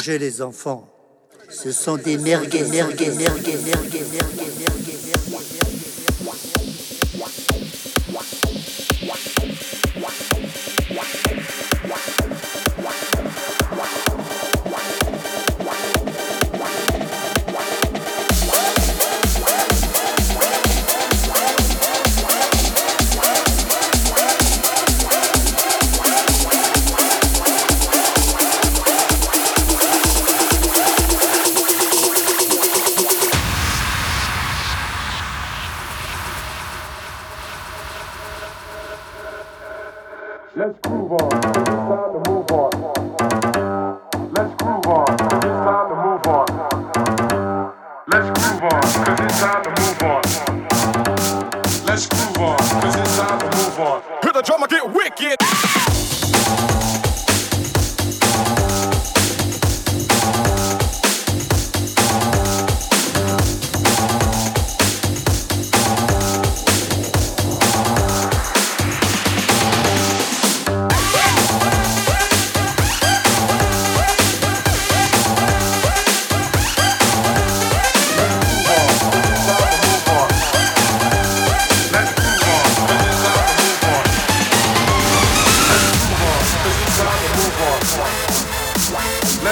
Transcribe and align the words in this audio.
Mangez 0.00 0.18
les 0.18 0.40
enfants. 0.40 0.88
Ce 1.50 1.72
sont 1.72 1.98
des 1.98 2.16
merguez, 2.16 2.64
merguez, 2.70 3.10
merguez, 3.10 3.58
merguez, 3.66 4.02
merguez. 4.10 4.39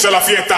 Comience 0.00 0.10
la 0.10 0.20
fiesta. 0.20 0.49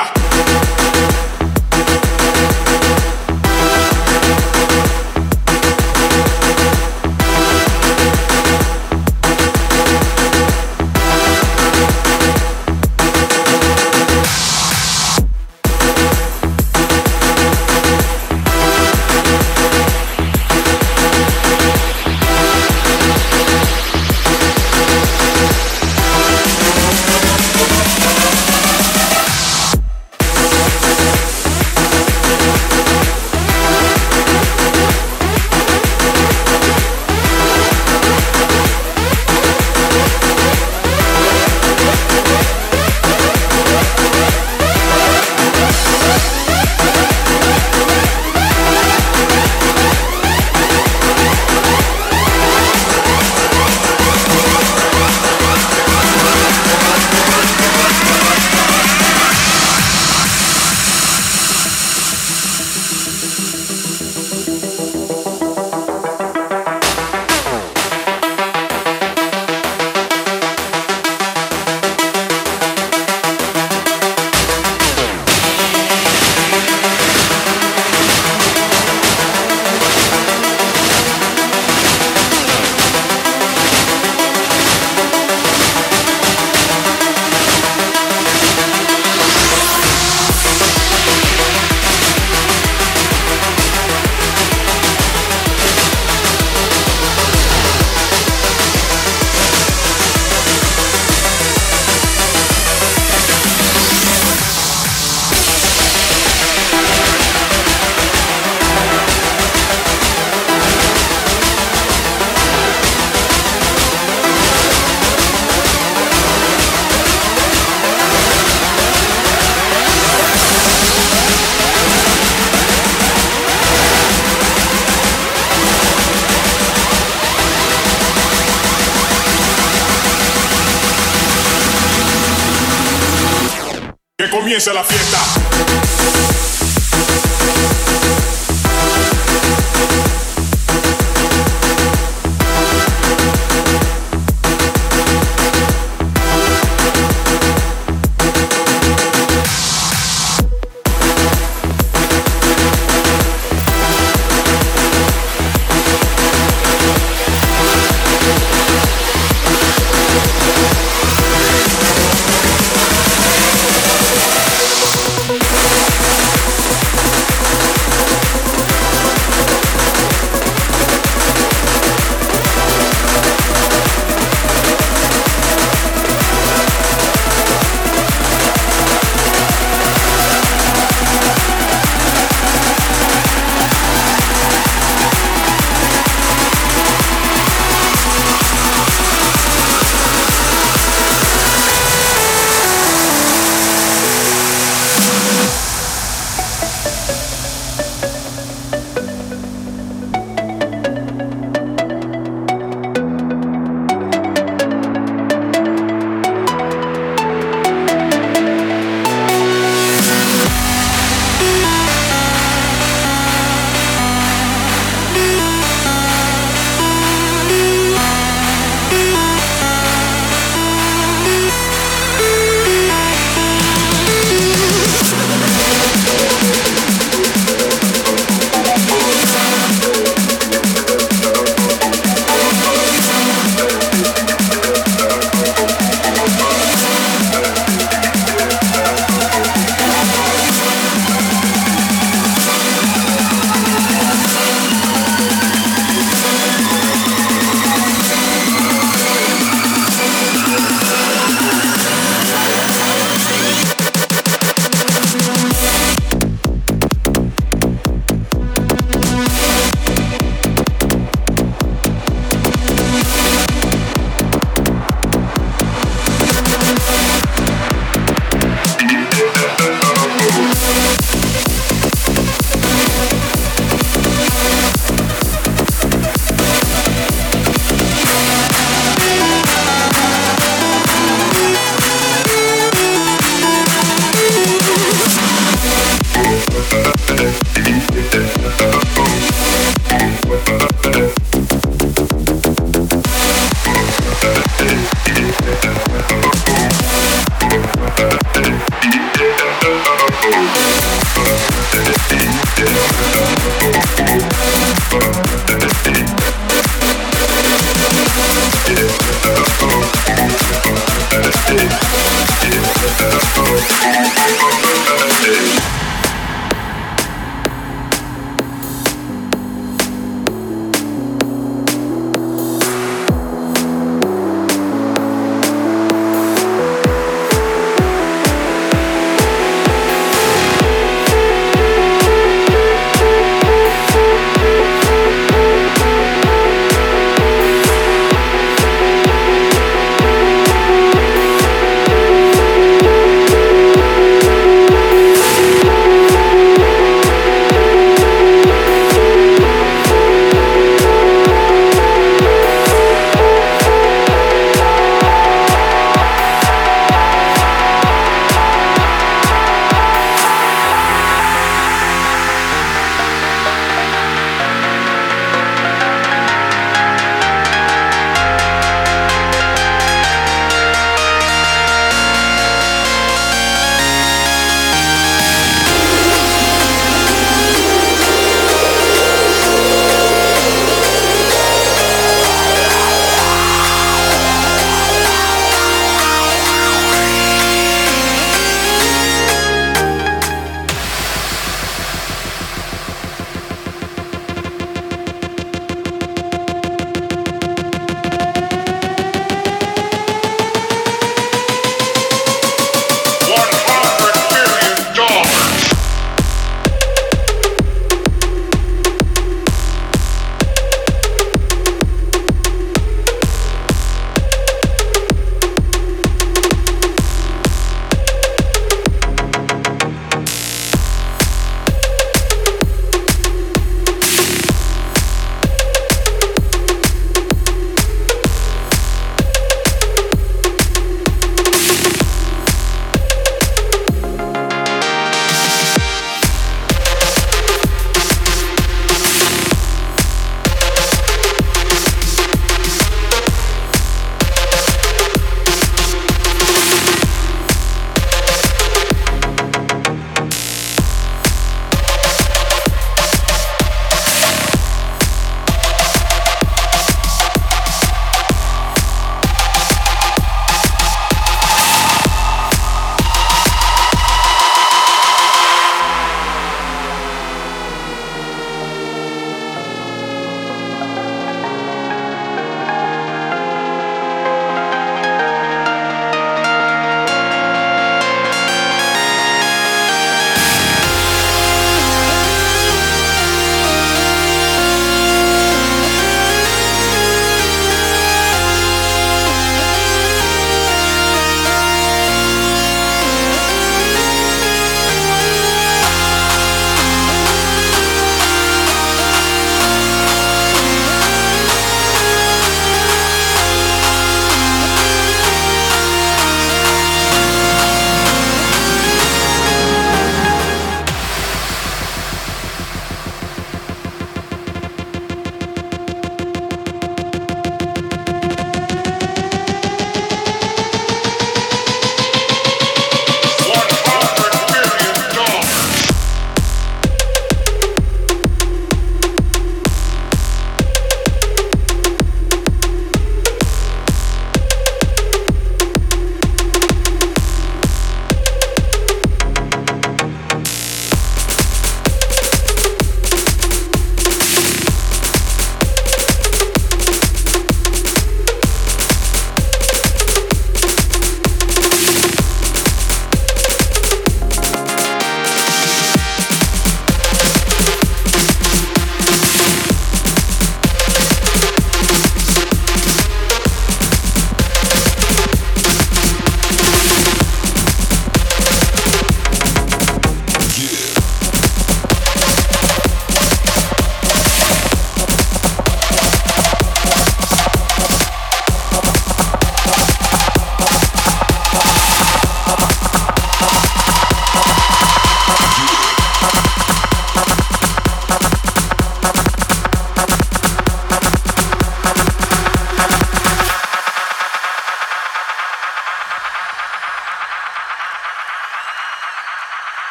Comienza 134.62 134.72
la 134.72 134.84
fiesta. 134.84 135.31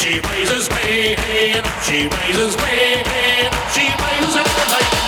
she 0.00 0.18
raises, 0.18 0.66
way, 0.70 1.14
hey, 1.14 1.52
and 1.52 1.66
she 1.84 2.08
raises, 2.08 2.56
way, 2.56 3.02
hey, 3.04 3.44
and 3.44 3.54
she 3.70 3.84
raises 4.02 4.34
and 4.34 4.46
the 4.46 4.64
light 4.72 5.00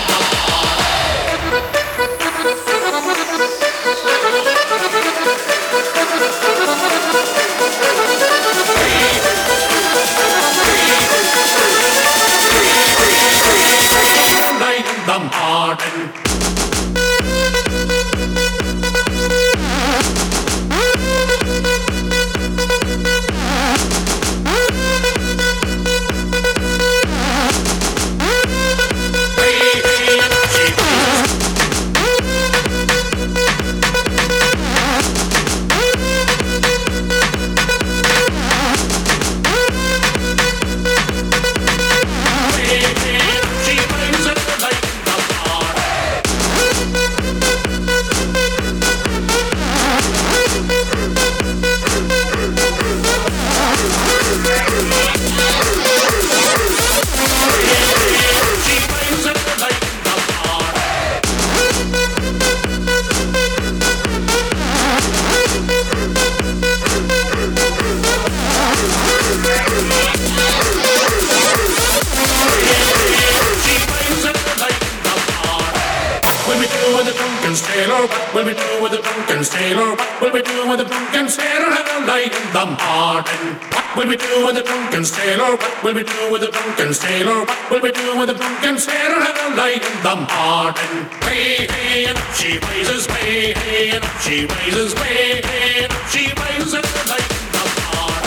will 87.73 87.81
we 87.81 87.91
do 87.91 88.17
with 88.19 88.27
the 88.29 88.35
drunken 88.35 88.77
sailor 88.77 89.17
and 89.17 89.35
the 89.35 89.57
light 89.57 89.81
in 89.81 89.97
the 90.05 90.15
morning? 90.29 91.09
Way, 91.25 91.65
hey, 91.65 92.05
and 92.05 92.17
she 92.37 92.59
raises, 92.69 93.07
way, 93.07 93.53
hey, 93.53 93.89
and 93.97 94.05
she 94.21 94.45
raises, 94.45 94.93
way, 94.93 95.41
hey, 95.41 95.83
and 95.83 95.93
she 96.11 96.29
raises 96.37 96.73
and 96.75 96.85
the 96.85 97.03
light 97.09 97.31
in 97.33 97.45
the 97.55 97.65
morning. 97.89 98.21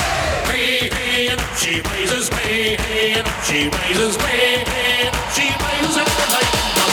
Way, 0.50 0.90
hey, 0.90 1.28
and 1.30 1.40
she 1.60 1.78
raises, 1.78 2.26
way, 2.30 2.74
hey, 2.74 3.14
and 3.18 3.28
she 3.46 3.70
raises, 3.70 4.18
way, 4.18 4.66
hey, 4.66 5.06
and 5.06 5.14
she 5.30 5.46
raises 5.62 5.96
and 5.96 6.10
the 6.10 6.26
light 6.34 6.50
in 6.50 6.66
the 6.74 6.86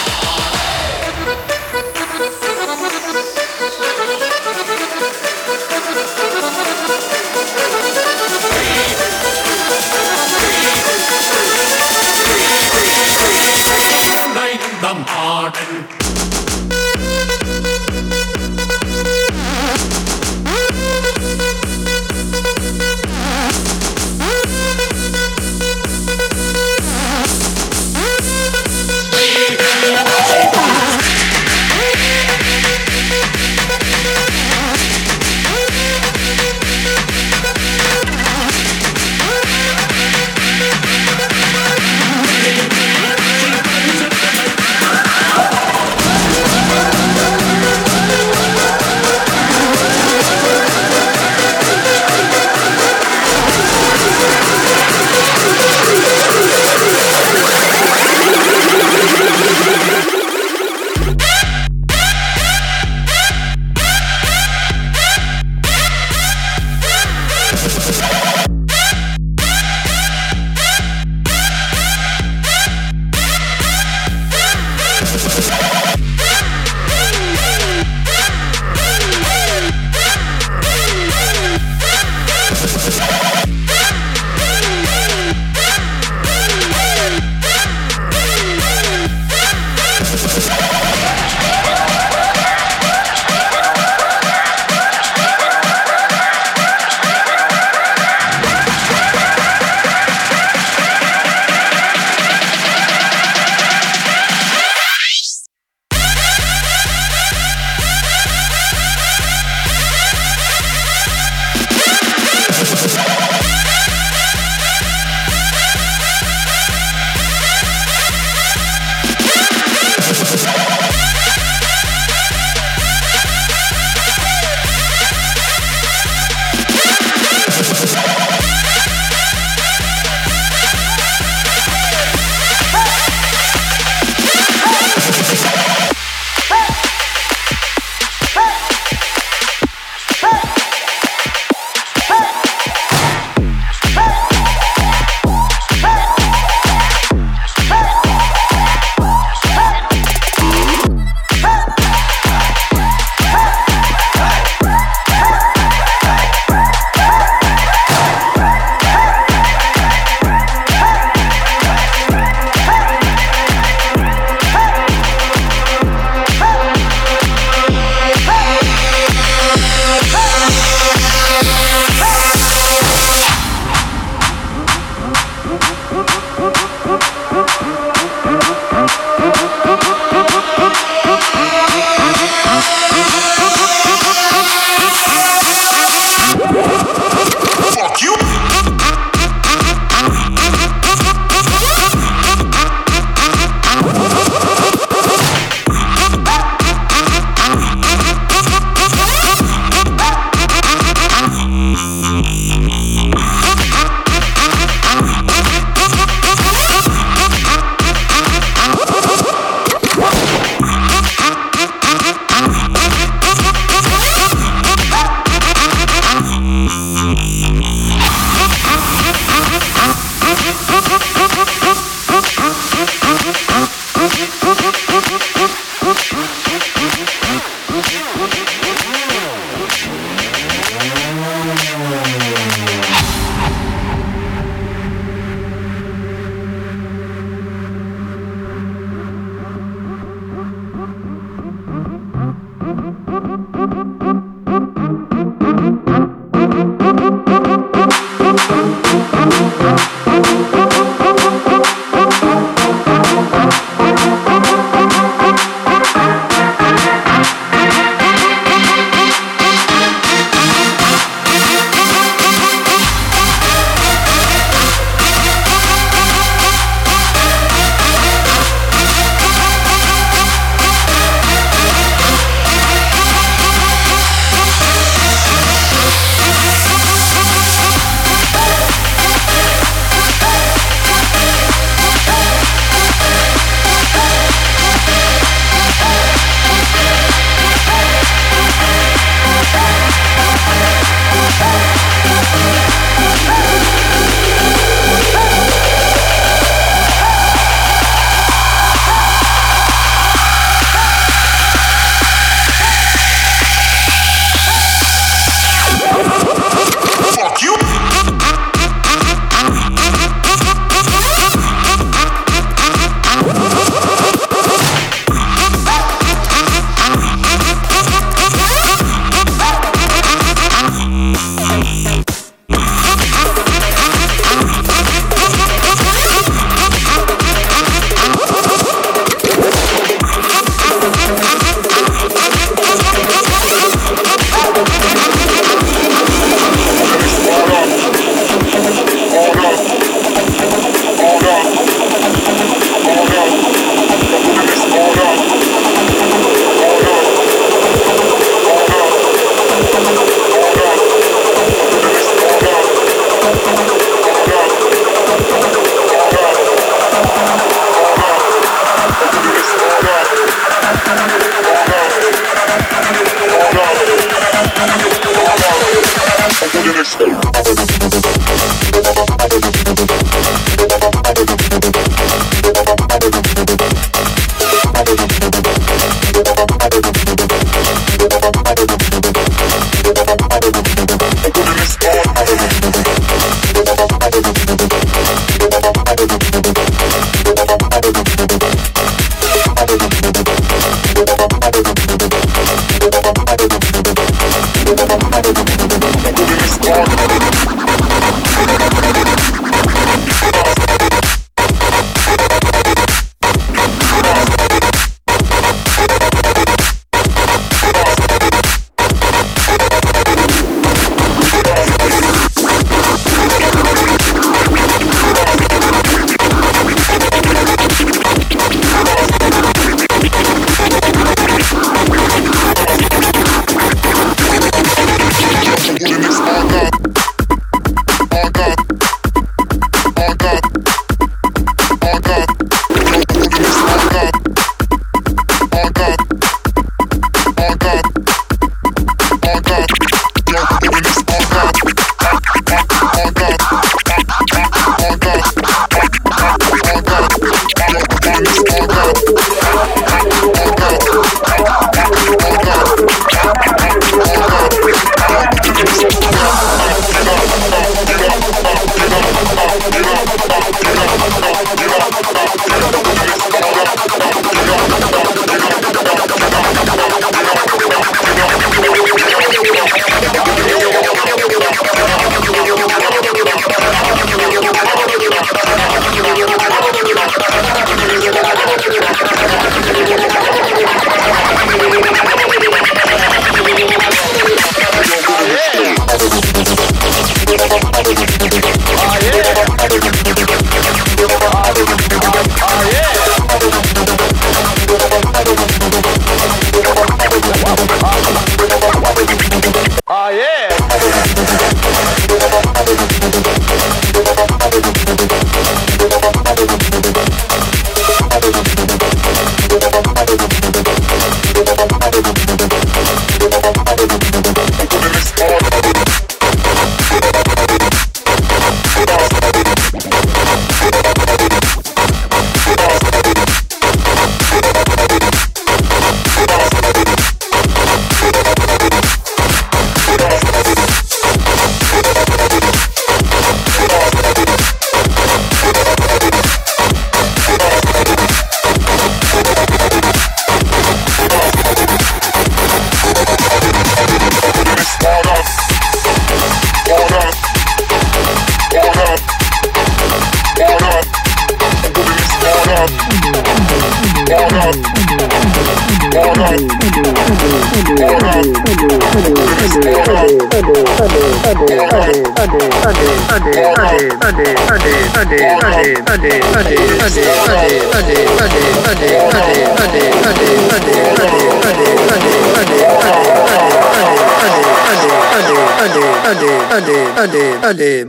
morning. 7.73 7.82
bombarding. 14.93 16.02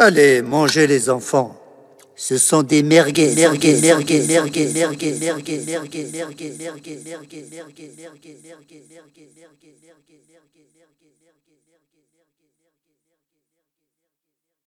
Allez, 0.04 0.42
mangez 0.42 0.86
les 0.86 1.10
enfants. 1.10 1.60
Ce 2.16 2.38
sont 2.38 2.62
des 2.62 2.82
merguez, 2.82 3.34
merguez, 3.34 3.80
merguez, 3.80 4.20
merguez, 4.26 4.66
merguez, 4.68 4.68
merguez, 4.72 5.14
merguez, 5.18 5.64
merguez, 5.66 6.06
merguez, 6.12 6.52
merguez, 6.60 7.00
merguez, 7.04 7.44
merguez, 7.50 7.90